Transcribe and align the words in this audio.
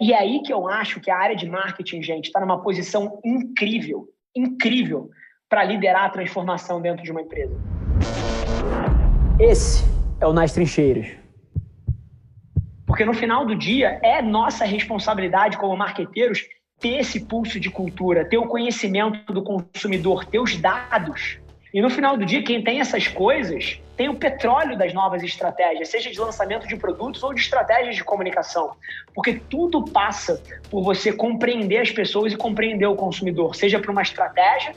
E 0.00 0.12
é 0.12 0.18
aí 0.18 0.40
que 0.42 0.52
eu 0.52 0.68
acho 0.68 1.00
que 1.00 1.10
a 1.10 1.18
área 1.18 1.34
de 1.34 1.48
marketing, 1.48 2.00
gente, 2.02 2.26
está 2.26 2.38
numa 2.38 2.62
posição 2.62 3.18
incrível, 3.24 4.06
incrível, 4.34 5.10
para 5.48 5.64
liderar 5.64 6.04
a 6.04 6.10
transformação 6.10 6.80
dentro 6.80 7.02
de 7.02 7.10
uma 7.10 7.20
empresa. 7.20 7.52
Esse 9.40 9.84
é 10.20 10.26
o 10.26 10.32
Nas 10.32 10.52
Trincheiras. 10.52 11.08
Porque 12.86 13.04
no 13.04 13.12
final 13.12 13.44
do 13.44 13.56
dia 13.56 13.98
é 14.00 14.22
nossa 14.22 14.64
responsabilidade 14.64 15.58
como 15.58 15.76
marqueteiros 15.76 16.44
ter 16.78 17.00
esse 17.00 17.26
pulso 17.26 17.58
de 17.58 17.68
cultura, 17.68 18.24
ter 18.24 18.38
o 18.38 18.46
conhecimento 18.46 19.32
do 19.32 19.42
consumidor, 19.42 20.24
ter 20.24 20.38
os 20.38 20.56
dados. 20.56 21.40
E 21.72 21.82
no 21.82 21.90
final 21.90 22.16
do 22.16 22.24
dia, 22.24 22.42
quem 22.42 22.62
tem 22.62 22.80
essas 22.80 23.06
coisas 23.06 23.80
tem 23.96 24.08
o 24.08 24.14
petróleo 24.14 24.78
das 24.78 24.94
novas 24.94 25.22
estratégias, 25.22 25.88
seja 25.88 26.10
de 26.10 26.18
lançamento 26.18 26.66
de 26.66 26.76
produtos 26.76 27.22
ou 27.22 27.34
de 27.34 27.40
estratégias 27.40 27.96
de 27.96 28.04
comunicação. 28.04 28.76
Porque 29.14 29.34
tudo 29.34 29.84
passa 29.84 30.42
por 30.70 30.82
você 30.82 31.12
compreender 31.12 31.78
as 31.78 31.90
pessoas 31.90 32.32
e 32.32 32.36
compreender 32.36 32.86
o 32.86 32.94
consumidor, 32.94 33.54
seja 33.56 33.78
para 33.78 33.90
uma 33.90 34.02
estratégia 34.02 34.74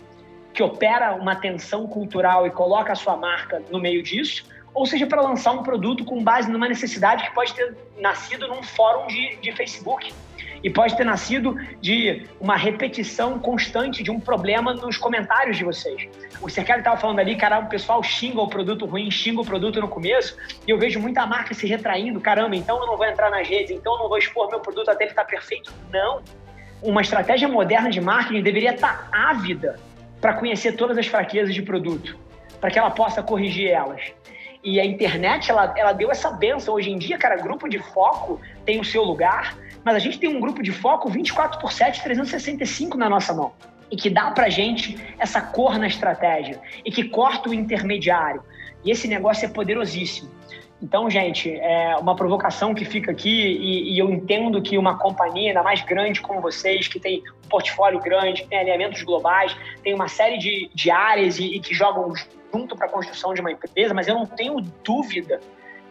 que 0.53 0.61
opera 0.61 1.13
uma 1.15 1.35
tensão 1.35 1.87
cultural 1.87 2.45
e 2.45 2.49
coloca 2.49 2.91
a 2.91 2.95
sua 2.95 3.15
marca 3.15 3.61
no 3.71 3.79
meio 3.79 4.03
disso, 4.03 4.43
ou 4.73 4.85
seja 4.85 5.05
para 5.05 5.21
lançar 5.21 5.51
um 5.51 5.63
produto 5.63 6.03
com 6.03 6.21
base 6.23 6.51
numa 6.51 6.67
necessidade 6.67 7.23
que 7.23 7.33
pode 7.33 7.53
ter 7.53 7.75
nascido 7.97 8.47
num 8.47 8.63
fórum 8.63 9.07
de, 9.07 9.37
de 9.37 9.51
Facebook 9.53 10.11
e 10.63 10.69
pode 10.69 10.95
ter 10.95 11.03
nascido 11.03 11.55
de 11.79 12.27
uma 12.39 12.55
repetição 12.55 13.39
constante 13.39 14.03
de 14.03 14.11
um 14.11 14.19
problema 14.19 14.73
nos 14.73 14.97
comentários 14.97 15.57
de 15.57 15.63
vocês. 15.63 16.07
O 16.41 16.49
Cercado 16.49 16.79
estava 16.79 16.97
falando 16.97 17.19
ali, 17.19 17.35
cara, 17.35 17.59
o 17.59 17.67
pessoal 17.67 18.01
xinga 18.03 18.41
o 18.41 18.47
produto 18.47 18.85
ruim, 18.85 19.09
xinga 19.09 19.41
o 19.41 19.45
produto 19.45 19.79
no 19.79 19.87
começo, 19.87 20.37
e 20.67 20.71
eu 20.71 20.77
vejo 20.77 20.99
muita 20.99 21.25
marca 21.25 21.53
se 21.53 21.67
retraindo, 21.67 22.19
caramba, 22.19 22.55
então 22.55 22.79
eu 22.79 22.87
não 22.87 22.97
vou 22.97 23.05
entrar 23.05 23.29
nas 23.29 23.47
redes, 23.47 23.71
então 23.71 23.93
eu 23.93 23.99
não 23.99 24.09
vou 24.09 24.17
expor 24.17 24.49
meu 24.49 24.59
produto 24.59 24.89
até 24.89 25.03
ele 25.05 25.11
estar 25.11 25.23
tá 25.23 25.29
perfeito. 25.29 25.73
Não. 25.91 26.21
Uma 26.81 27.01
estratégia 27.01 27.47
moderna 27.47 27.89
de 27.89 28.01
marketing 28.01 28.41
deveria 28.41 28.73
estar 28.73 29.09
tá 29.09 29.29
ávida 29.29 29.79
para 30.19 30.33
conhecer 30.33 30.73
todas 30.73 30.97
as 30.97 31.07
fraquezas 31.07 31.53
de 31.53 31.61
produto, 31.61 32.17
para 32.59 32.69
que 32.69 32.77
ela 32.77 32.91
possa 32.91 33.23
corrigir 33.23 33.69
elas. 33.69 34.01
E 34.63 34.79
a 34.79 34.85
internet, 34.85 35.49
ela, 35.49 35.73
ela 35.75 35.91
deu 35.91 36.11
essa 36.11 36.29
benção. 36.29 36.75
Hoje 36.75 36.91
em 36.91 36.97
dia, 36.97 37.17
cara, 37.17 37.35
grupo 37.35 37.67
de 37.67 37.79
foco 37.79 38.39
tem 38.63 38.79
o 38.79 38.85
seu 38.85 39.03
lugar, 39.03 39.57
mas 39.83 39.95
a 39.95 39.99
gente 39.99 40.19
tem 40.19 40.29
um 40.29 40.39
grupo 40.39 40.61
de 40.61 40.71
foco 40.71 41.09
24 41.09 41.59
por 41.59 41.71
7, 41.71 42.03
365 42.03 42.97
na 42.97 43.09
nossa 43.09 43.33
mão. 43.33 43.51
E 43.89 43.95
que 43.95 44.09
dá 44.09 44.31
pra 44.31 44.49
gente 44.49 44.97
essa 45.19 45.41
cor 45.41 45.77
na 45.77 45.87
estratégia. 45.87 46.59
E 46.85 46.91
que 46.91 47.03
corta 47.05 47.49
o 47.49 47.53
intermediário. 47.53 48.41
E 48.83 48.91
esse 48.91 49.07
negócio 49.07 49.45
é 49.45 49.49
poderosíssimo. 49.49 50.31
Então, 50.81 51.09
gente, 51.09 51.51
é 51.51 51.95
uma 51.97 52.15
provocação 52.15 52.73
que 52.73 52.83
fica 52.83 53.11
aqui 53.11 53.29
e, 53.29 53.93
e, 53.93 53.99
eu 53.99 54.09
entendo 54.09 54.59
que 54.61 54.79
uma 54.79 54.97
companhia, 54.97 55.49
ainda 55.49 55.61
mais 55.61 55.81
grande 55.81 56.19
como 56.21 56.41
vocês, 56.41 56.87
que 56.87 56.99
tem 56.99 57.21
um 57.45 57.47
portfólio 57.47 57.99
grande, 57.99 58.47
tem 58.47 58.57
alinhamentos 58.57 59.03
globais, 59.03 59.55
tem 59.83 59.93
uma 59.93 60.07
série 60.07 60.39
de, 60.39 60.71
de 60.73 60.89
áreas 60.89 61.37
e, 61.37 61.55
e 61.55 61.59
que 61.59 61.75
jogam 61.75 62.11
junto 62.51 62.75
para 62.75 62.87
a 62.87 62.89
construção 62.89 63.31
de 63.33 63.41
uma 63.41 63.51
empresa, 63.51 63.93
mas 63.93 64.07
eu 64.07 64.15
não 64.15 64.25
tenho 64.25 64.59
dúvida 64.83 65.39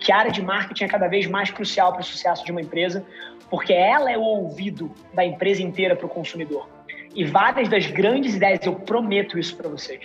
que 0.00 0.10
a 0.10 0.16
área 0.16 0.32
de 0.32 0.42
marketing 0.42 0.84
é 0.84 0.88
cada 0.88 1.06
vez 1.06 1.26
mais 1.26 1.50
crucial 1.50 1.92
para 1.92 2.00
o 2.00 2.04
sucesso 2.04 2.44
de 2.44 2.50
uma 2.50 2.60
empresa, 2.60 3.04
porque 3.50 3.72
ela 3.72 4.10
é 4.10 4.16
o 4.16 4.22
ouvido 4.22 4.90
da 5.12 5.24
empresa 5.24 5.62
inteira 5.62 5.94
para 5.94 6.06
o 6.06 6.08
consumidor. 6.08 6.68
E 7.14 7.24
várias 7.24 7.68
das 7.68 7.86
grandes 7.86 8.34
ideias, 8.34 8.64
eu 8.64 8.74
prometo 8.74 9.38
isso 9.38 9.56
para 9.56 9.68
vocês, 9.68 10.00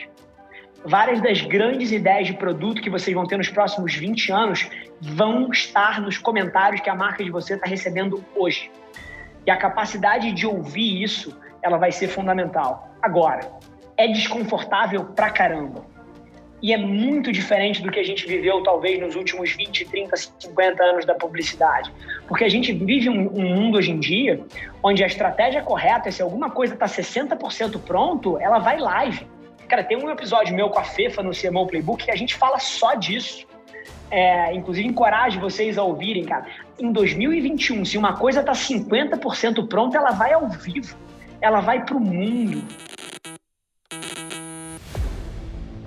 várias 0.83 1.21
das 1.21 1.41
grandes 1.41 1.91
ideias 1.91 2.27
de 2.27 2.33
produto 2.33 2.81
que 2.81 2.89
vocês 2.89 3.15
vão 3.15 3.25
ter 3.25 3.37
nos 3.37 3.49
próximos 3.49 3.95
20 3.95 4.31
anos 4.31 4.69
vão 4.99 5.49
estar 5.51 6.01
nos 6.01 6.17
comentários 6.17 6.81
que 6.81 6.89
a 6.89 6.95
marca 6.95 7.23
de 7.23 7.31
você 7.31 7.55
está 7.55 7.67
recebendo 7.67 8.23
hoje. 8.35 8.71
E 9.45 9.51
a 9.51 9.57
capacidade 9.57 10.31
de 10.31 10.45
ouvir 10.45 11.01
isso, 11.03 11.39
ela 11.61 11.77
vai 11.77 11.91
ser 11.91 12.07
fundamental. 12.07 12.91
Agora, 13.01 13.51
é 13.95 14.07
desconfortável 14.07 15.05
pra 15.05 15.29
caramba 15.29 15.94
e 16.61 16.73
é 16.73 16.77
muito 16.77 17.31
diferente 17.31 17.81
do 17.81 17.91
que 17.91 17.99
a 17.99 18.03
gente 18.03 18.25
viveu, 18.27 18.63
talvez, 18.63 18.99
nos 18.99 19.15
últimos 19.15 19.51
20, 19.51 19.85
30, 19.85 20.15
50 20.39 20.83
anos 20.83 21.05
da 21.05 21.13
publicidade. 21.13 21.91
Porque 22.27 22.43
a 22.43 22.49
gente 22.49 22.71
vive 22.73 23.09
um, 23.09 23.27
um 23.27 23.55
mundo 23.55 23.77
hoje 23.77 23.91
em 23.91 23.99
dia 23.99 24.41
onde 24.81 25.03
a 25.03 25.07
estratégia 25.07 25.61
correta 25.61 26.09
é 26.09 26.11
se 26.11 26.21
alguma 26.21 26.49
coisa 26.49 26.73
está 26.73 26.85
60% 26.85 27.79
pronto, 27.81 28.39
ela 28.39 28.59
vai 28.59 28.79
live. 28.79 29.27
Cara, 29.67 29.83
tem 29.83 29.97
um 29.97 30.09
episódio 30.09 30.55
meu 30.55 30.69
com 30.69 30.79
a 30.79 30.83
Fefa 30.83 31.21
no 31.21 31.31
CMO 31.31 31.67
Playbook 31.67 32.05
que 32.05 32.11
a 32.11 32.15
gente 32.15 32.35
fala 32.35 32.59
só 32.59 32.93
disso. 32.93 33.45
É, 34.11 34.53
inclusive, 34.53 34.87
encorajo 34.87 35.39
vocês 35.39 35.77
a 35.77 35.83
ouvirem, 35.83 36.23
cara. 36.23 36.45
Em 36.79 36.91
2021, 36.91 37.83
se 37.83 37.97
uma 37.97 38.15
coisa 38.15 38.41
está 38.41 38.53
50% 38.53 39.67
pronta, 39.67 39.97
ela 39.97 40.11
vai 40.11 40.33
ao 40.33 40.47
vivo. 40.47 40.95
Ela 41.41 41.61
vai 41.61 41.83
para 41.83 41.97
o 41.97 41.99
mundo. 41.99 42.63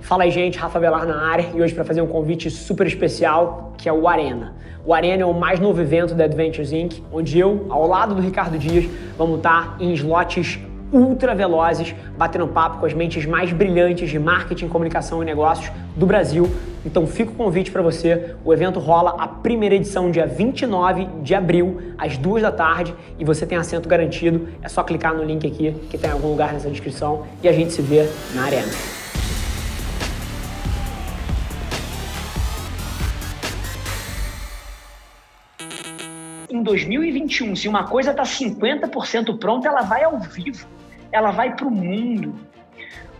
Fala 0.09 0.23
aí, 0.23 0.31
gente, 0.31 0.57
Rafa 0.57 0.79
Velar 0.79 1.05
na 1.05 1.29
área 1.29 1.51
e 1.53 1.61
hoje 1.61 1.71
para 1.71 1.85
fazer 1.85 2.01
um 2.01 2.07
convite 2.07 2.49
super 2.49 2.87
especial 2.87 3.73
que 3.77 3.87
é 3.87 3.93
o 3.93 4.07
Arena. 4.07 4.55
O 4.83 4.91
Arena 4.91 5.21
é 5.21 5.25
o 5.27 5.35
mais 5.35 5.59
novo 5.59 5.79
evento 5.79 6.15
da 6.15 6.23
Adventures 6.23 6.73
Inc., 6.73 7.03
onde 7.13 7.37
eu, 7.37 7.67
ao 7.69 7.85
lado 7.85 8.15
do 8.15 8.21
Ricardo 8.23 8.57
Dias, 8.57 8.89
vamos 9.15 9.37
estar 9.37 9.77
em 9.79 9.93
slots 9.93 10.57
ultra 10.91 11.35
velozes, 11.35 11.93
batendo 12.17 12.47
papo 12.47 12.79
com 12.79 12.87
as 12.87 12.93
mentes 12.95 13.23
mais 13.27 13.53
brilhantes 13.53 14.09
de 14.09 14.17
marketing, 14.17 14.67
comunicação 14.67 15.21
e 15.21 15.25
negócios 15.27 15.71
do 15.95 16.07
Brasil. 16.07 16.49
Então 16.83 17.05
fica 17.05 17.29
o 17.29 17.35
convite 17.35 17.69
para 17.69 17.83
você. 17.83 18.33
O 18.43 18.51
evento 18.51 18.79
rola 18.79 19.11
a 19.11 19.27
primeira 19.27 19.75
edição 19.75 20.09
dia 20.09 20.25
29 20.25 21.07
de 21.21 21.35
abril, 21.35 21.93
às 21.99 22.17
duas 22.17 22.41
da 22.41 22.51
tarde, 22.51 22.95
e 23.19 23.23
você 23.23 23.45
tem 23.45 23.59
assento 23.59 23.87
garantido. 23.87 24.47
É 24.63 24.69
só 24.69 24.81
clicar 24.81 25.13
no 25.13 25.23
link 25.23 25.45
aqui 25.45 25.71
que 25.87 25.99
tem 25.99 26.09
em 26.09 26.13
algum 26.13 26.29
lugar 26.29 26.51
nessa 26.51 26.67
descrição 26.67 27.27
e 27.43 27.47
a 27.47 27.53
gente 27.53 27.71
se 27.73 27.83
vê 27.83 28.09
na 28.33 28.45
arena. 28.45 28.98
2021, 36.69 37.55
se 37.55 37.67
uma 37.67 37.87
coisa 37.87 38.11
está 38.11 38.21
50% 38.21 39.39
pronta, 39.39 39.67
ela 39.67 39.81
vai 39.81 40.03
ao 40.03 40.19
vivo, 40.19 40.67
ela 41.11 41.31
vai 41.31 41.55
para 41.55 41.67
o 41.67 41.71
mundo. 41.71 42.35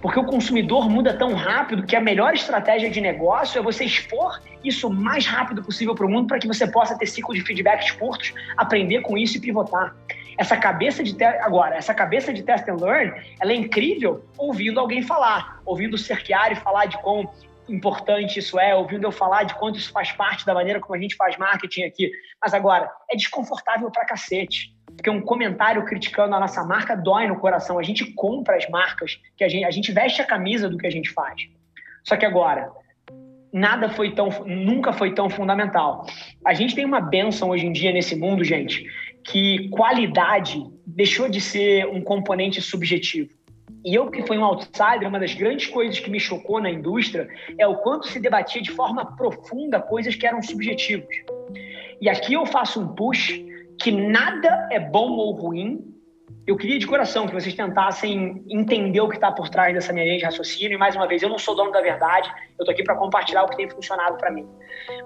Porque 0.02 0.20
o 0.20 0.24
consumidor 0.24 0.88
muda 0.88 1.14
tão 1.14 1.34
rápido 1.34 1.84
que 1.84 1.96
a 1.96 2.00
melhor 2.00 2.34
estratégia 2.34 2.90
de 2.90 3.02
negócio 3.02 3.60
é 3.60 3.62
você 3.62 3.84
expor 3.84 4.40
isso 4.64 4.88
o 4.88 4.94
mais 4.94 5.26
rápido 5.26 5.64
possível 5.64 5.96
para 5.96 6.06
o 6.06 6.10
mundo 6.10 6.28
para 6.28 6.40
que 6.40 6.48
você 6.48 6.68
possa 6.68 6.98
ter 6.98 7.08
ciclos 7.08 7.38
de 7.38 7.44
feedbacks 7.44 7.92
curtos, 7.92 8.34
aprender 8.56 9.02
com 9.02 9.18
isso 9.18 9.38
e 9.38 9.42
pivotar. 9.42 9.96
Essa 10.38 10.56
cabeça 10.56 11.04
de 11.04 11.22
agora, 11.42 11.76
essa 11.76 11.94
cabeça 11.94 12.32
de 12.32 12.44
test 12.44 12.66
and 12.70 12.76
learn, 12.76 13.12
ela 13.42 13.52
é 13.52 13.56
incrível 13.56 14.24
ouvindo 14.38 14.80
alguém 14.80 15.02
falar, 15.02 15.60
ouvindo 15.66 15.96
o 15.96 15.98
Cerchiari 15.98 16.56
falar 16.56 16.86
de 16.86 16.98
como 17.00 17.30
importante 17.70 18.40
isso 18.40 18.60
é, 18.60 18.76
ouvindo 18.76 19.06
eu 19.06 19.12
falar 19.12 19.44
de 19.44 19.56
quanto 19.56 19.78
isso 19.78 19.92
faz 19.92 20.12
parte 20.12 20.46
da 20.46 20.54
maneira 20.54 20.80
como 20.80 20.96
a 20.96 21.02
gente 21.02 21.16
faz 21.16 21.38
marketing 21.38 21.84
aqui. 21.84 22.12
Mas 22.42 22.54
agora, 22.54 22.90
é 23.10 23.16
desconfortável 23.16 23.90
pra 23.92 24.06
cacete. 24.06 24.76
Porque 24.96 25.10
um 25.10 25.22
comentário 25.22 25.86
criticando 25.86 26.36
a 26.36 26.40
nossa 26.40 26.64
marca 26.64 26.96
dói 26.96 27.28
no 27.28 27.40
coração. 27.40 27.80
A 27.80 27.84
gente 27.84 28.14
compra 28.14 28.58
as 28.58 28.68
marcas, 28.70 29.20
que 29.38 29.44
a 29.44 29.50
gente, 29.50 29.66
a 29.66 29.72
gente 29.72 29.92
veste 29.92 30.22
a 30.22 30.26
camisa 30.26 30.70
do 30.70 30.78
que 30.78 30.88
a 30.88 30.92
gente 30.92 31.10
faz. 31.12 31.42
Só 32.04 32.18
que 32.18 32.26
agora, 32.26 32.72
nada 33.54 33.90
foi 33.90 34.14
tão, 34.14 34.30
nunca 34.46 34.92
foi 34.92 35.14
tão 35.14 35.30
fundamental. 35.30 36.06
A 36.46 36.54
gente 36.54 36.76
tem 36.76 36.86
uma 36.86 37.02
benção 37.02 37.50
hoje 37.50 37.66
em 37.66 37.72
dia 37.72 37.92
nesse 37.92 38.16
mundo, 38.16 38.44
gente, 38.44 38.86
que 39.24 39.70
qualidade 39.70 40.64
deixou 40.86 41.30
de 41.30 41.40
ser 41.40 41.88
um 41.88 42.02
componente 42.02 42.62
subjetivo. 42.62 43.30
E 43.84 43.96
eu, 43.96 44.10
que 44.12 44.26
fui 44.26 44.38
um 44.38 44.44
outsider, 44.44 45.08
uma 45.08 45.20
das 45.20 45.34
grandes 45.34 45.68
coisas 45.68 46.00
que 46.00 46.10
me 46.10 46.20
chocou 46.20 46.60
na 46.62 46.70
indústria 46.70 47.28
é 47.58 47.66
o 47.66 47.78
quanto 47.78 48.08
se 48.08 48.20
debatia 48.20 48.62
de 48.62 48.72
forma 48.72 49.16
profunda 49.16 49.80
coisas 49.80 50.16
que 50.16 50.28
eram 50.28 50.42
subjetivas. 50.42 51.08
E 52.02 52.10
aqui 52.10 52.34
eu 52.34 52.46
faço 52.46 52.82
um 52.82 52.88
push 52.96 53.42
que 53.80 53.92
nada 53.92 54.68
é 54.72 54.80
bom 54.80 55.12
ou 55.12 55.32
ruim. 55.32 55.86
Eu 56.46 56.58
queria 56.58 56.78
de 56.78 56.88
coração 56.88 57.28
que 57.28 57.34
vocês 57.34 57.54
tentassem 57.54 58.44
entender 58.50 59.00
o 59.00 59.08
que 59.08 59.16
está 59.16 59.32
por 59.32 59.50
trás 59.50 59.74
dessa 59.74 59.94
minha 59.94 60.06
linha 60.06 60.18
de 60.18 60.26
raciocínio. 60.26 60.76
E 60.76 60.78
mais 60.78 60.96
uma 60.96 61.08
vez, 61.08 61.22
eu 61.22 61.30
não 61.30 61.38
sou 61.38 61.56
dono 61.56 61.72
da 61.72 61.80
verdade, 61.80 62.30
eu 62.58 62.64
estou 62.64 62.74
aqui 62.74 62.84
para 62.84 62.96
compartilhar 62.96 63.44
o 63.44 63.48
que 63.48 63.56
tem 63.56 63.70
funcionado 63.70 64.18
para 64.18 64.32
mim. 64.32 64.48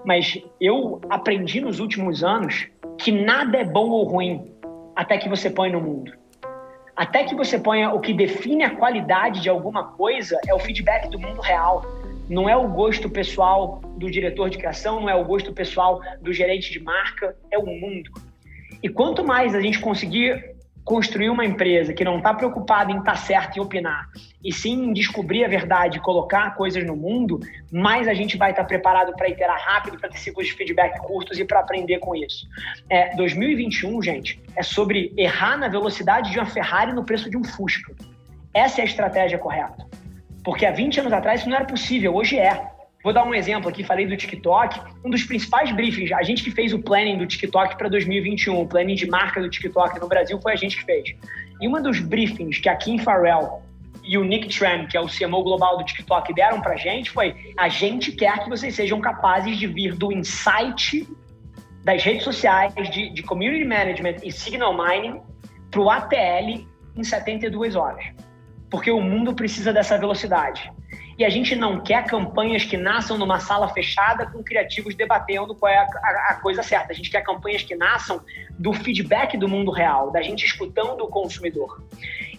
Mas 0.04 0.42
eu 0.60 1.00
aprendi 1.08 1.60
nos 1.60 1.78
últimos 1.78 2.24
anos 2.24 2.66
que 2.98 3.12
nada 3.12 3.58
é 3.58 3.64
bom 3.64 3.90
ou 3.90 4.04
ruim 4.04 4.52
até 4.96 5.18
que 5.18 5.28
você 5.28 5.50
põe 5.50 5.70
no 5.70 5.80
mundo. 5.80 6.23
Até 6.96 7.24
que 7.24 7.34
você 7.34 7.58
ponha 7.58 7.92
o 7.92 8.00
que 8.00 8.12
define 8.12 8.62
a 8.62 8.76
qualidade 8.76 9.40
de 9.40 9.48
alguma 9.48 9.84
coisa 9.84 10.38
é 10.46 10.54
o 10.54 10.60
feedback 10.60 11.10
do 11.10 11.18
mundo 11.18 11.40
real. 11.40 11.82
Não 12.28 12.48
é 12.48 12.56
o 12.56 12.68
gosto 12.68 13.10
pessoal 13.10 13.80
do 13.96 14.10
diretor 14.10 14.48
de 14.48 14.58
criação, 14.58 15.00
não 15.00 15.10
é 15.10 15.14
o 15.14 15.24
gosto 15.24 15.52
pessoal 15.52 16.00
do 16.22 16.32
gerente 16.32 16.72
de 16.72 16.78
marca, 16.80 17.36
é 17.50 17.58
o 17.58 17.66
mundo. 17.66 18.10
E 18.82 18.88
quanto 18.88 19.24
mais 19.24 19.54
a 19.54 19.60
gente 19.60 19.80
conseguir 19.80 20.53
construir 20.84 21.30
uma 21.30 21.44
empresa 21.44 21.94
que 21.94 22.04
não 22.04 22.18
está 22.18 22.34
preocupada 22.34 22.92
em 22.92 22.98
estar 22.98 23.12
tá 23.12 23.16
certo 23.16 23.56
e 23.56 23.60
opinar, 23.60 24.08
e 24.44 24.52
sim 24.52 24.88
em 24.88 24.92
descobrir 24.92 25.44
a 25.44 25.48
verdade, 25.48 25.98
colocar 26.00 26.54
coisas 26.54 26.84
no 26.84 26.94
mundo, 26.94 27.40
mais 27.72 28.06
a 28.06 28.12
gente 28.12 28.36
vai 28.36 28.50
estar 28.50 28.62
tá 28.62 28.68
preparado 28.68 29.14
para 29.16 29.28
iterar 29.28 29.58
rápido, 29.58 29.98
para 29.98 30.10
ter 30.10 30.18
ciclos 30.18 30.46
de 30.46 30.52
feedback 30.52 30.98
curtos 31.00 31.38
e 31.38 31.44
para 31.44 31.60
aprender 31.60 31.98
com 31.98 32.14
isso. 32.14 32.46
É, 32.90 33.16
2021, 33.16 34.02
gente, 34.02 34.40
é 34.54 34.62
sobre 34.62 35.12
errar 35.16 35.56
na 35.56 35.68
velocidade 35.68 36.30
de 36.30 36.38
uma 36.38 36.46
Ferrari 36.46 36.92
no 36.92 37.04
preço 37.04 37.30
de 37.30 37.36
um 37.36 37.44
Fusca. 37.44 37.94
Essa 38.52 38.80
é 38.80 38.82
a 38.82 38.86
estratégia 38.86 39.38
correta. 39.38 39.86
Porque 40.44 40.66
há 40.66 40.70
20 40.70 41.00
anos 41.00 41.12
atrás 41.12 41.40
isso 41.40 41.48
não 41.48 41.56
era 41.56 41.64
possível, 41.64 42.14
hoje 42.14 42.38
é. 42.38 42.73
Vou 43.04 43.12
dar 43.12 43.22
um 43.22 43.34
exemplo 43.34 43.68
aqui, 43.68 43.84
falei 43.84 44.06
do 44.06 44.16
TikTok. 44.16 44.80
Um 45.04 45.10
dos 45.10 45.22
principais 45.24 45.70
briefings, 45.70 46.10
a 46.10 46.22
gente 46.22 46.42
que 46.42 46.50
fez 46.50 46.72
o 46.72 46.78
planning 46.78 47.18
do 47.18 47.26
TikTok 47.26 47.76
para 47.76 47.86
2021, 47.90 48.58
o 48.58 48.66
planning 48.66 48.94
de 48.94 49.06
marca 49.06 49.42
do 49.42 49.50
TikTok 49.50 50.00
no 50.00 50.08
Brasil, 50.08 50.40
foi 50.40 50.54
a 50.54 50.56
gente 50.56 50.78
que 50.78 50.84
fez. 50.84 51.14
E 51.60 51.68
uma 51.68 51.82
dos 51.82 52.00
briefings 52.00 52.58
que 52.58 52.66
a 52.66 52.74
Kim 52.74 52.96
Farrell 52.96 53.60
e 54.02 54.16
o 54.16 54.24
Nick 54.24 54.48
Tran, 54.48 54.86
que 54.86 54.96
é 54.96 55.00
o 55.02 55.06
CMO 55.06 55.42
global 55.42 55.76
do 55.76 55.84
TikTok, 55.84 56.32
deram 56.32 56.62
para 56.62 56.72
a 56.72 56.76
gente 56.78 57.10
foi: 57.10 57.52
a 57.58 57.68
gente 57.68 58.10
quer 58.10 58.42
que 58.42 58.48
vocês 58.48 58.74
sejam 58.74 58.98
capazes 59.02 59.58
de 59.58 59.66
vir 59.66 59.94
do 59.94 60.10
insight 60.10 61.06
das 61.84 62.02
redes 62.02 62.24
sociais, 62.24 62.72
de, 62.90 63.10
de 63.10 63.22
community 63.22 63.66
management 63.66 64.16
e 64.24 64.32
signal 64.32 64.74
mining 64.74 65.20
para 65.70 65.80
o 65.80 65.90
ATL 65.90 66.66
em 66.96 67.04
72 67.04 67.76
horas. 67.76 68.02
Porque 68.70 68.90
o 68.90 69.02
mundo 69.02 69.34
precisa 69.34 69.74
dessa 69.74 69.98
velocidade. 69.98 70.72
E 71.18 71.24
a 71.24 71.28
gente 71.28 71.54
não 71.54 71.80
quer 71.80 72.04
campanhas 72.04 72.64
que 72.64 72.76
nasçam 72.76 73.16
numa 73.16 73.38
sala 73.38 73.68
fechada 73.68 74.26
com 74.26 74.42
criativos 74.42 74.94
debatendo 74.94 75.54
qual 75.54 75.70
é 75.70 75.78
a, 75.78 75.82
a, 75.82 76.26
a 76.30 76.34
coisa 76.34 76.62
certa. 76.62 76.92
A 76.92 76.94
gente 76.94 77.10
quer 77.10 77.22
campanhas 77.22 77.62
que 77.62 77.74
nasçam 77.74 78.20
do 78.58 78.72
feedback 78.72 79.36
do 79.36 79.48
mundo 79.48 79.70
real, 79.70 80.10
da 80.10 80.22
gente 80.22 80.44
escutando 80.44 81.02
o 81.02 81.08
consumidor. 81.08 81.82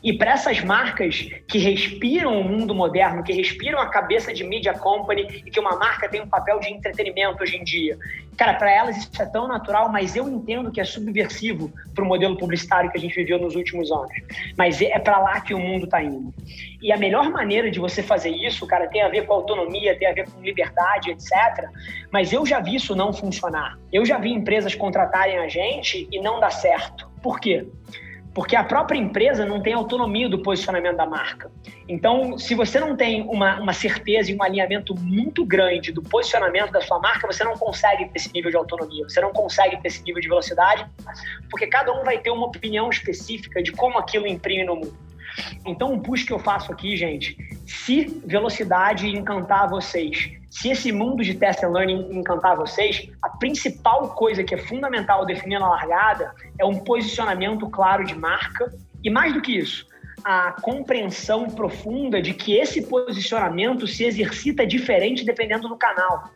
E 0.05 0.13
para 0.13 0.33
essas 0.33 0.63
marcas 0.63 1.27
que 1.47 1.57
respiram 1.57 2.39
o 2.39 2.43
mundo 2.43 2.75
moderno, 2.75 3.23
que 3.23 3.33
respiram 3.33 3.79
a 3.79 3.89
cabeça 3.89 4.31
de 4.31 4.43
media 4.43 4.71
company 4.71 5.41
e 5.43 5.49
que 5.49 5.59
uma 5.59 5.75
marca 5.77 6.07
tem 6.07 6.21
um 6.21 6.27
papel 6.27 6.59
de 6.59 6.71
entretenimento 6.71 7.41
hoje 7.41 7.57
em 7.57 7.63
dia, 7.63 7.97
cara, 8.37 8.53
para 8.53 8.71
elas 8.71 8.97
isso 8.97 9.09
é 9.19 9.25
tão 9.25 9.47
natural, 9.47 9.91
mas 9.91 10.15
eu 10.15 10.29
entendo 10.29 10.71
que 10.71 10.79
é 10.79 10.83
subversivo 10.83 11.73
para 11.95 12.03
o 12.03 12.07
modelo 12.07 12.37
publicitário 12.37 12.91
que 12.91 12.97
a 12.99 13.01
gente 13.01 13.15
viveu 13.15 13.39
nos 13.39 13.55
últimos 13.55 13.91
anos. 13.91 14.11
Mas 14.55 14.79
é 14.79 14.99
para 14.99 15.17
lá 15.17 15.41
que 15.41 15.55
o 15.55 15.59
mundo 15.59 15.85
está 15.85 16.03
indo. 16.03 16.31
E 16.79 16.91
a 16.91 16.97
melhor 16.97 17.31
maneira 17.31 17.71
de 17.71 17.79
você 17.79 18.03
fazer 18.03 18.29
isso, 18.29 18.64
cara, 18.67 18.87
tem 18.87 19.01
a 19.01 19.09
ver 19.09 19.25
com 19.25 19.33
autonomia, 19.33 19.97
tem 19.97 20.07
a 20.07 20.13
ver 20.13 20.29
com 20.29 20.41
liberdade, 20.41 21.11
etc. 21.11 21.69
Mas 22.11 22.33
eu 22.33 22.45
já 22.45 22.59
vi 22.59 22.75
isso 22.75 22.95
não 22.95 23.13
funcionar. 23.13 23.77
Eu 23.91 24.05
já 24.05 24.17
vi 24.17 24.31
empresas 24.31 24.75
contratarem 24.75 25.37
a 25.37 25.47
gente 25.47 26.07
e 26.11 26.19
não 26.19 26.39
dar 26.39 26.51
certo. 26.51 27.09
Por 27.21 27.39
quê? 27.39 27.65
porque 28.35 28.53
a 28.53 28.65
própria 28.65 28.99
empresa 28.99 29.45
não 29.45 29.61
tem 29.61 29.71
autonomia 29.71 30.27
do 30.27 30.39
posicionamento 30.39 30.97
da 30.97 31.05
marca. 31.05 31.49
Então, 31.87 32.37
se 32.37 32.53
você 32.53 32.81
não 32.81 32.93
tem 32.93 33.21
uma, 33.21 33.61
uma 33.61 33.71
certeza 33.71 34.29
e 34.29 34.35
um 34.35 34.43
alinhamento 34.43 34.93
muito 34.93 35.45
grande 35.45 35.93
do 35.93 36.03
posicionamento 36.03 36.69
da 36.69 36.81
sua 36.81 36.99
marca, 36.99 37.25
você 37.25 37.45
não 37.45 37.53
consegue 37.53 38.09
ter 38.09 38.17
esse 38.17 38.33
nível 38.33 38.51
de 38.51 38.57
autonomia, 38.57 39.05
você 39.07 39.21
não 39.21 39.31
consegue 39.31 39.81
ter 39.81 39.87
esse 39.87 40.03
nível 40.03 40.21
de 40.21 40.27
velocidade, 40.27 40.85
porque 41.49 41.65
cada 41.65 41.93
um 41.93 42.03
vai 42.03 42.17
ter 42.17 42.29
uma 42.29 42.47
opinião 42.47 42.89
específica 42.89 43.63
de 43.63 43.71
como 43.71 43.97
aquilo 43.97 44.27
imprime 44.27 44.65
no 44.65 44.75
mundo. 44.75 44.97
Então, 45.65 45.93
o 45.93 45.99
push 45.99 46.23
que 46.23 46.33
eu 46.33 46.39
faço 46.39 46.71
aqui, 46.71 46.95
gente, 46.95 47.37
se 47.65 48.05
velocidade 48.25 49.07
encantar 49.07 49.69
vocês, 49.69 50.31
se 50.49 50.69
esse 50.69 50.91
mundo 50.91 51.23
de 51.23 51.33
test 51.33 51.63
and 51.63 51.69
learning 51.69 52.17
encantar 52.17 52.55
vocês, 52.55 53.09
a 53.21 53.29
principal 53.29 54.09
coisa 54.09 54.43
que 54.43 54.55
é 54.55 54.57
fundamental 54.57 55.25
definir 55.25 55.59
na 55.59 55.67
largada 55.67 56.33
é 56.57 56.65
um 56.65 56.79
posicionamento 56.79 57.69
claro 57.69 58.05
de 58.05 58.15
marca 58.15 58.73
e 59.03 59.09
mais 59.09 59.33
do 59.33 59.41
que 59.41 59.57
isso, 59.57 59.85
a 60.23 60.53
compreensão 60.53 61.49
profunda 61.49 62.21
de 62.21 62.33
que 62.33 62.55
esse 62.55 62.87
posicionamento 62.87 63.85
se 63.85 64.05
exercita 64.05 64.65
diferente 64.65 65.25
dependendo 65.25 65.67
do 65.67 65.77
canal. 65.77 66.31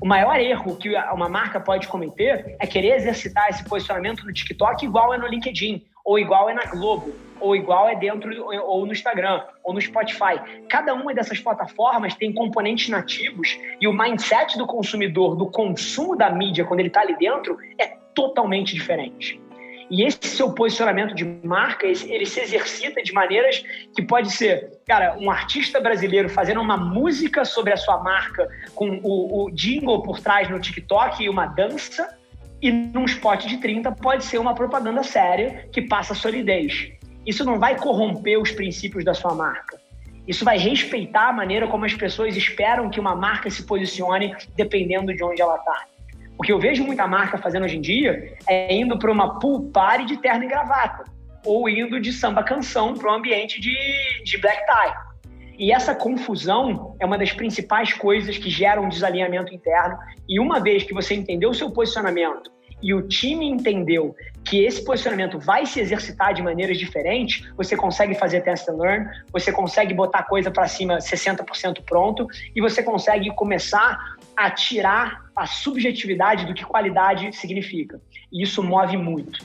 O 0.00 0.06
maior 0.06 0.38
erro 0.40 0.76
que 0.76 0.88
uma 1.12 1.28
marca 1.28 1.60
pode 1.60 1.86
cometer 1.88 2.56
é 2.58 2.66
querer 2.66 2.96
exercitar 2.96 3.50
esse 3.50 3.62
posicionamento 3.64 4.24
no 4.24 4.32
TikTok 4.32 4.86
igual 4.86 5.12
é 5.12 5.18
no 5.18 5.26
LinkedIn, 5.26 5.84
ou 6.04 6.18
igual 6.18 6.48
é 6.48 6.54
na 6.54 6.64
Globo, 6.64 7.14
ou 7.40 7.56
igual 7.56 7.88
é 7.88 7.94
dentro 7.94 8.30
ou 8.44 8.84
no 8.86 8.92
Instagram, 8.92 9.42
ou 9.64 9.72
no 9.72 9.80
Spotify. 9.80 10.40
Cada 10.68 10.94
uma 10.94 11.14
dessas 11.14 11.40
plataformas 11.40 12.14
tem 12.14 12.32
componentes 12.32 12.88
nativos 12.88 13.58
e 13.80 13.88
o 13.88 13.92
mindset 13.92 14.58
do 14.58 14.66
consumidor, 14.66 15.36
do 15.36 15.46
consumo 15.46 16.16
da 16.16 16.30
mídia 16.30 16.64
quando 16.64 16.80
ele 16.80 16.88
está 16.88 17.00
ali 17.00 17.16
dentro, 17.16 17.58
é 17.78 17.86
totalmente 18.14 18.74
diferente. 18.74 19.40
E 19.90 20.04
esse 20.04 20.20
seu 20.22 20.52
posicionamento 20.52 21.12
de 21.14 21.24
marca, 21.24 21.84
ele 21.84 22.24
se 22.24 22.40
exercita 22.40 23.02
de 23.02 23.12
maneiras 23.12 23.64
que 23.94 24.00
pode 24.00 24.30
ser, 24.30 24.78
cara, 24.86 25.16
um 25.18 25.28
artista 25.28 25.80
brasileiro 25.80 26.28
fazendo 26.28 26.60
uma 26.60 26.76
música 26.76 27.44
sobre 27.44 27.72
a 27.72 27.76
sua 27.76 27.98
marca 28.00 28.48
com 28.72 29.00
o, 29.02 29.46
o 29.46 29.50
jingle 29.50 30.00
por 30.02 30.20
trás 30.20 30.48
no 30.48 30.60
TikTok 30.60 31.24
e 31.24 31.28
uma 31.28 31.46
dança, 31.46 32.16
e 32.62 32.70
num 32.70 33.04
spot 33.04 33.46
de 33.46 33.58
30 33.58 33.92
pode 33.92 34.24
ser 34.24 34.38
uma 34.38 34.54
propaganda 34.54 35.02
séria 35.02 35.68
que 35.72 35.82
passa 35.82 36.14
solidez. 36.14 36.92
Isso 37.26 37.44
não 37.44 37.58
vai 37.58 37.78
corromper 37.78 38.40
os 38.40 38.50
princípios 38.50 39.04
da 39.04 39.14
sua 39.14 39.34
marca. 39.34 39.80
Isso 40.26 40.44
vai 40.44 40.58
respeitar 40.58 41.28
a 41.28 41.32
maneira 41.32 41.66
como 41.66 41.84
as 41.84 41.94
pessoas 41.94 42.36
esperam 42.36 42.90
que 42.90 43.00
uma 43.00 43.16
marca 43.16 43.50
se 43.50 43.64
posicione 43.64 44.34
dependendo 44.54 45.14
de 45.14 45.24
onde 45.24 45.40
ela 45.40 45.56
está. 45.56 45.86
O 46.38 46.42
que 46.42 46.52
eu 46.52 46.58
vejo 46.58 46.84
muita 46.84 47.06
marca 47.06 47.36
fazendo 47.36 47.64
hoje 47.64 47.76
em 47.76 47.80
dia 47.80 48.34
é 48.48 48.74
indo 48.74 48.98
para 48.98 49.10
uma 49.10 49.38
pool 49.38 49.70
party 49.70 50.06
de 50.06 50.16
terno 50.18 50.44
e 50.44 50.48
gravata, 50.48 51.04
ou 51.44 51.68
indo 51.68 52.00
de 52.00 52.12
samba 52.12 52.42
canção 52.42 52.94
para 52.94 53.10
um 53.10 53.16
ambiente 53.16 53.60
de, 53.60 53.74
de 54.24 54.38
black 54.38 54.64
tie. 54.64 55.09
E 55.60 55.72
essa 55.72 55.94
confusão 55.94 56.96
é 56.98 57.04
uma 57.04 57.18
das 57.18 57.34
principais 57.34 57.92
coisas 57.92 58.38
que 58.38 58.48
geram 58.48 58.86
um 58.86 58.88
desalinhamento 58.88 59.54
interno. 59.54 59.98
E 60.26 60.40
uma 60.40 60.58
vez 60.58 60.84
que 60.84 60.94
você 60.94 61.14
entendeu 61.14 61.50
o 61.50 61.54
seu 61.54 61.70
posicionamento 61.70 62.50
e 62.82 62.94
o 62.94 63.06
time 63.06 63.46
entendeu 63.46 64.16
que 64.42 64.64
esse 64.64 64.82
posicionamento 64.82 65.38
vai 65.38 65.66
se 65.66 65.78
exercitar 65.78 66.32
de 66.32 66.42
maneiras 66.42 66.78
diferentes, 66.78 67.46
você 67.58 67.76
consegue 67.76 68.14
fazer 68.14 68.40
test 68.40 68.70
and 68.70 68.76
learn, 68.76 69.10
você 69.30 69.52
consegue 69.52 69.92
botar 69.92 70.22
coisa 70.22 70.50
para 70.50 70.66
cima 70.66 70.96
60% 70.96 71.82
pronto 71.84 72.26
e 72.56 72.60
você 72.62 72.82
consegue 72.82 73.28
começar 73.34 73.98
a 74.34 74.50
tirar 74.50 75.26
a 75.36 75.46
subjetividade 75.46 76.46
do 76.46 76.54
que 76.54 76.64
qualidade 76.64 77.36
significa. 77.36 78.00
E 78.32 78.42
isso 78.42 78.62
move 78.62 78.96
muito. 78.96 79.44